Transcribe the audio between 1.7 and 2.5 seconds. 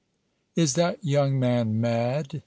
mad?"